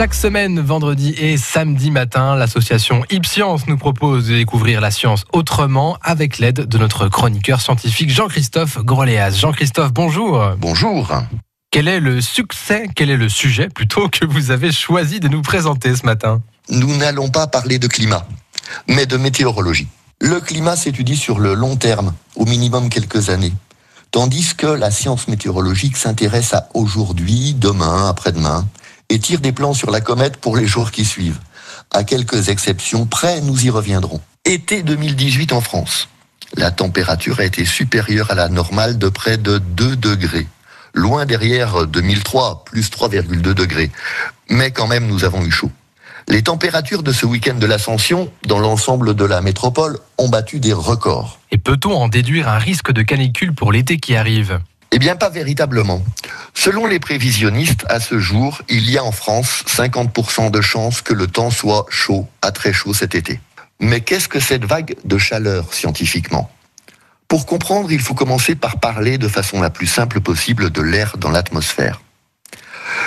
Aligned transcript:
Chaque 0.00 0.14
semaine, 0.14 0.60
vendredi 0.60 1.14
et 1.18 1.36
samedi 1.36 1.90
matin, 1.90 2.34
l'association 2.34 3.04
Ipscience 3.10 3.66
nous 3.66 3.76
propose 3.76 4.28
de 4.28 4.34
découvrir 4.34 4.80
la 4.80 4.90
science 4.90 5.26
autrement 5.34 5.98
avec 6.00 6.38
l'aide 6.38 6.60
de 6.66 6.78
notre 6.78 7.08
chroniqueur 7.08 7.60
scientifique 7.60 8.08
Jean-Christophe 8.08 8.78
Groléas. 8.78 9.32
Jean-Christophe, 9.32 9.92
bonjour. 9.92 10.52
Bonjour. 10.56 11.12
Quel 11.70 11.86
est 11.86 12.00
le 12.00 12.22
succès, 12.22 12.88
quel 12.96 13.10
est 13.10 13.18
le 13.18 13.28
sujet 13.28 13.68
plutôt 13.68 14.08
que 14.08 14.24
vous 14.24 14.50
avez 14.50 14.72
choisi 14.72 15.20
de 15.20 15.28
nous 15.28 15.42
présenter 15.42 15.94
ce 15.94 16.06
matin? 16.06 16.40
Nous 16.70 16.96
n'allons 16.96 17.28
pas 17.28 17.46
parler 17.46 17.78
de 17.78 17.86
climat, 17.86 18.26
mais 18.88 19.04
de 19.04 19.18
météorologie. 19.18 19.88
Le 20.18 20.40
climat 20.40 20.76
s'étudie 20.76 21.18
sur 21.18 21.38
le 21.40 21.52
long 21.52 21.76
terme, 21.76 22.14
au 22.36 22.46
minimum 22.46 22.88
quelques 22.88 23.28
années, 23.28 23.52
tandis 24.12 24.54
que 24.56 24.66
la 24.66 24.90
science 24.90 25.28
météorologique 25.28 25.98
s'intéresse 25.98 26.54
à 26.54 26.70
aujourd'hui, 26.72 27.52
demain, 27.52 28.08
après-demain, 28.08 28.66
et 29.10 29.18
tire 29.18 29.40
des 29.40 29.52
plans 29.52 29.74
sur 29.74 29.90
la 29.90 30.00
comète 30.00 30.38
pour 30.38 30.56
les 30.56 30.66
jours 30.66 30.90
qui 30.90 31.04
suivent. 31.04 31.40
À 31.92 32.04
quelques 32.04 32.48
exceptions 32.48 33.04
près, 33.04 33.40
nous 33.40 33.66
y 33.66 33.70
reviendrons. 33.70 34.20
Été 34.44 34.82
2018 34.82 35.52
en 35.52 35.60
France. 35.60 36.08
La 36.56 36.70
température 36.70 37.40
a 37.40 37.44
été 37.44 37.64
supérieure 37.64 38.30
à 38.30 38.34
la 38.34 38.48
normale 38.48 38.96
de 38.96 39.08
près 39.08 39.36
de 39.36 39.58
2 39.58 39.96
degrés. 39.96 40.46
Loin 40.94 41.26
derrière 41.26 41.86
2003, 41.86 42.64
plus 42.64 42.90
3,2 42.90 43.40
degrés. 43.54 43.90
Mais 44.48 44.70
quand 44.70 44.86
même, 44.86 45.06
nous 45.06 45.24
avons 45.24 45.44
eu 45.44 45.50
chaud. 45.50 45.70
Les 46.28 46.42
températures 46.42 47.02
de 47.02 47.12
ce 47.12 47.26
week-end 47.26 47.54
de 47.54 47.66
l'ascension, 47.66 48.32
dans 48.46 48.58
l'ensemble 48.58 49.14
de 49.14 49.24
la 49.24 49.40
métropole, 49.40 49.98
ont 50.18 50.28
battu 50.28 50.60
des 50.60 50.72
records. 50.72 51.38
Et 51.50 51.58
peut-on 51.58 51.92
en 51.92 52.08
déduire 52.08 52.48
un 52.48 52.58
risque 52.58 52.92
de 52.92 53.02
canicule 53.02 53.52
pour 53.52 53.72
l'été 53.72 53.98
qui 53.98 54.14
arrive? 54.14 54.60
Eh 54.92 54.98
bien, 54.98 55.16
pas 55.16 55.30
véritablement. 55.30 56.02
Selon 56.54 56.86
les 56.86 56.98
prévisionnistes, 56.98 57.84
à 57.88 58.00
ce 58.00 58.18
jour, 58.18 58.60
il 58.68 58.90
y 58.90 58.98
a 58.98 59.04
en 59.04 59.12
France 59.12 59.64
50% 59.66 60.50
de 60.50 60.60
chances 60.60 61.00
que 61.00 61.14
le 61.14 61.26
temps 61.26 61.50
soit 61.50 61.86
chaud, 61.90 62.28
à 62.42 62.50
très 62.50 62.72
chaud 62.72 62.92
cet 62.92 63.14
été. 63.14 63.40
Mais 63.78 64.00
qu'est-ce 64.00 64.28
que 64.28 64.40
cette 64.40 64.64
vague 64.64 64.96
de 65.04 65.16
chaleur 65.16 65.72
scientifiquement? 65.72 66.50
Pour 67.28 67.46
comprendre, 67.46 67.92
il 67.92 68.00
faut 68.00 68.14
commencer 68.14 68.56
par 68.56 68.80
parler 68.80 69.16
de 69.16 69.28
façon 69.28 69.60
la 69.60 69.70
plus 69.70 69.86
simple 69.86 70.20
possible 70.20 70.70
de 70.70 70.82
l'air 70.82 71.16
dans 71.16 71.30
l'atmosphère. 71.30 72.00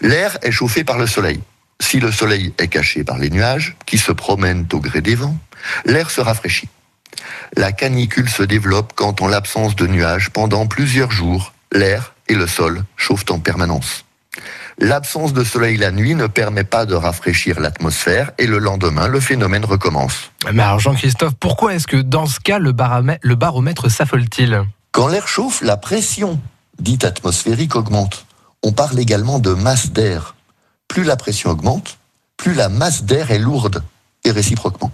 L'air 0.00 0.38
est 0.42 0.50
chauffé 0.50 0.84
par 0.84 0.98
le 0.98 1.06
soleil. 1.06 1.40
Si 1.80 2.00
le 2.00 2.10
soleil 2.10 2.54
est 2.56 2.68
caché 2.68 3.04
par 3.04 3.18
les 3.18 3.28
nuages, 3.28 3.76
qui 3.84 3.98
se 3.98 4.12
promènent 4.12 4.66
au 4.72 4.80
gré 4.80 5.02
des 5.02 5.14
vents, 5.14 5.36
l'air 5.84 6.10
se 6.10 6.22
rafraîchit. 6.22 6.70
La 7.56 7.72
canicule 7.72 8.28
se 8.28 8.42
développe 8.42 8.92
quand, 8.94 9.20
en 9.20 9.28
l'absence 9.28 9.76
de 9.76 9.86
nuages, 9.86 10.30
pendant 10.30 10.66
plusieurs 10.66 11.10
jours, 11.10 11.52
l'air 11.72 12.14
et 12.28 12.34
le 12.34 12.46
sol 12.46 12.84
chauffent 12.96 13.30
en 13.30 13.38
permanence. 13.38 14.04
L'absence 14.78 15.32
de 15.32 15.42
soleil 15.42 15.78
la 15.78 15.90
nuit 15.90 16.14
ne 16.14 16.26
permet 16.26 16.64
pas 16.64 16.84
de 16.84 16.94
rafraîchir 16.94 17.60
l'atmosphère 17.60 18.32
et 18.36 18.46
le 18.46 18.58
lendemain, 18.58 19.08
le 19.08 19.20
phénomène 19.20 19.64
recommence. 19.64 20.30
Mais 20.52 20.62
alors 20.62 20.80
Jean-Christophe, 20.80 21.34
pourquoi 21.40 21.74
est-ce 21.74 21.86
que 21.86 21.96
dans 21.96 22.26
ce 22.26 22.40
cas, 22.40 22.58
le 22.58 22.72
baromètre, 22.72 23.20
le 23.22 23.36
baromètre 23.36 23.90
s'affole-t-il? 23.90 24.64
Quand 24.92 25.08
l'air 25.08 25.28
chauffe, 25.28 25.62
la 25.62 25.78
pression 25.78 26.38
dite 26.78 27.04
atmosphérique 27.04 27.74
augmente. 27.74 28.26
On 28.62 28.72
parle 28.72 28.98
également 29.00 29.38
de 29.38 29.54
masse 29.54 29.92
d'air. 29.92 30.34
Plus 30.88 31.04
la 31.04 31.16
pression 31.16 31.50
augmente, 31.50 31.96
plus 32.36 32.52
la 32.52 32.68
masse 32.68 33.04
d'air 33.04 33.30
est 33.30 33.38
lourde, 33.38 33.82
et 34.24 34.30
réciproquement. 34.30 34.92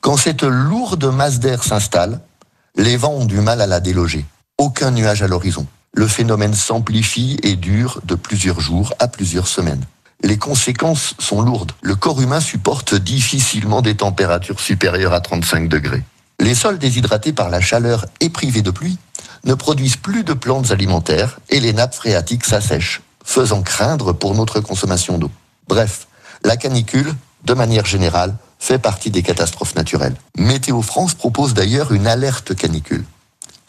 Quand 0.00 0.16
cette 0.16 0.44
lourde 0.44 1.04
masse 1.04 1.40
d'air 1.40 1.62
s'installe, 1.62 2.20
les 2.76 2.96
vents 2.96 3.12
ont 3.12 3.26
du 3.26 3.40
mal 3.40 3.60
à 3.60 3.66
la 3.66 3.80
déloger. 3.80 4.24
Aucun 4.56 4.92
nuage 4.92 5.22
à 5.22 5.28
l'horizon 5.28 5.66
le 6.00 6.08
phénomène 6.08 6.54
s'amplifie 6.54 7.36
et 7.42 7.56
dure 7.56 8.00
de 8.04 8.14
plusieurs 8.14 8.58
jours 8.58 8.94
à 9.00 9.06
plusieurs 9.06 9.46
semaines. 9.46 9.84
Les 10.22 10.38
conséquences 10.38 11.12
sont 11.18 11.42
lourdes. 11.42 11.72
Le 11.82 11.94
corps 11.94 12.22
humain 12.22 12.40
supporte 12.40 12.94
difficilement 12.94 13.82
des 13.82 13.96
températures 13.96 14.60
supérieures 14.60 15.12
à 15.12 15.20
35 15.20 15.68
degrés. 15.68 16.02
Les 16.38 16.54
sols 16.54 16.78
déshydratés 16.78 17.34
par 17.34 17.50
la 17.50 17.60
chaleur 17.60 18.06
et 18.20 18.30
privés 18.30 18.62
de 18.62 18.70
pluie 18.70 18.96
ne 19.44 19.52
produisent 19.52 19.98
plus 19.98 20.24
de 20.24 20.32
plantes 20.32 20.70
alimentaires 20.70 21.38
et 21.50 21.60
les 21.60 21.74
nappes 21.74 21.94
phréatiques 21.94 22.46
s'assèchent, 22.46 23.02
faisant 23.22 23.60
craindre 23.60 24.14
pour 24.14 24.34
notre 24.34 24.60
consommation 24.60 25.18
d'eau. 25.18 25.30
Bref, 25.68 26.08
la 26.42 26.56
canicule, 26.56 27.14
de 27.44 27.52
manière 27.52 27.84
générale, 27.84 28.34
fait 28.58 28.78
partie 28.78 29.10
des 29.10 29.22
catastrophes 29.22 29.74
naturelles. 29.74 30.16
Météo 30.38 30.80
France 30.80 31.12
propose 31.12 31.52
d'ailleurs 31.52 31.92
une 31.92 32.06
alerte 32.06 32.54
canicule. 32.54 33.04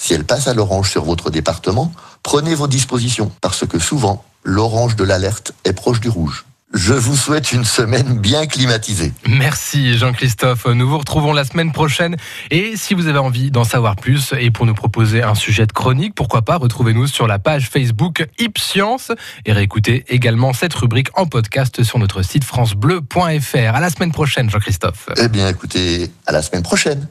Si 0.00 0.14
elle 0.14 0.24
passe 0.24 0.48
à 0.48 0.54
l'orange 0.54 0.90
sur 0.90 1.04
votre 1.04 1.28
département, 1.28 1.92
prenez 2.22 2.54
vos 2.54 2.66
dispositions, 2.66 3.32
parce 3.40 3.66
que 3.66 3.78
souvent, 3.78 4.24
l'orange 4.44 4.96
de 4.96 5.04
l'alerte 5.04 5.52
est 5.64 5.72
proche 5.72 6.00
du 6.00 6.08
rouge. 6.08 6.44
Je 6.72 6.92
vous 6.92 7.16
souhaite 7.16 7.50
une 7.50 7.64
semaine 7.64 8.18
bien 8.18 8.46
climatisée. 8.46 9.12
Merci 9.28 9.98
Jean-Christophe. 9.98 10.66
Nous 10.66 10.88
vous 10.88 10.98
retrouvons 10.98 11.32
la 11.32 11.44
semaine 11.44 11.72
prochaine. 11.72 12.16
Et 12.52 12.76
si 12.76 12.94
vous 12.94 13.08
avez 13.08 13.18
envie 13.18 13.50
d'en 13.50 13.64
savoir 13.64 13.96
plus 13.96 14.34
et 14.38 14.52
pour 14.52 14.66
nous 14.66 14.74
proposer 14.74 15.20
un 15.24 15.34
sujet 15.34 15.66
de 15.66 15.72
chronique, 15.72 16.14
pourquoi 16.14 16.42
pas, 16.42 16.58
retrouvez-nous 16.58 17.08
sur 17.08 17.26
la 17.26 17.40
page 17.40 17.68
Facebook 17.68 18.24
Ipscience 18.38 19.10
et 19.46 19.52
réécoutez 19.52 20.04
également 20.08 20.52
cette 20.52 20.74
rubrique 20.74 21.08
en 21.18 21.26
podcast 21.26 21.82
sur 21.82 21.98
notre 21.98 22.22
site 22.22 22.44
francebleu.fr. 22.44 23.74
À 23.74 23.80
la 23.80 23.90
semaine 23.90 24.12
prochaine, 24.12 24.48
Jean-Christophe. 24.48 25.08
Eh 25.16 25.26
bien, 25.26 25.48
écoutez, 25.48 26.12
à 26.24 26.30
la 26.30 26.40
semaine 26.40 26.62
prochaine. 26.62 27.08